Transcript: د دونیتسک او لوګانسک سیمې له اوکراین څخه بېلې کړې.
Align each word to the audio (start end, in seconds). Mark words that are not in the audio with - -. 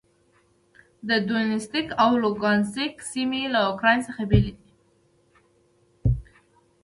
د 1.09 1.09
دونیتسک 1.27 1.87
او 2.03 2.11
لوګانسک 2.23 2.93
سیمې 3.11 3.43
له 3.53 3.59
اوکراین 3.69 3.99
څخه 4.07 4.21
بېلې 4.29 4.51
کړې. 4.57 4.71